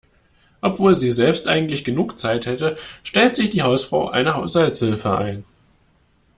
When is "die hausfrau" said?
3.51-4.07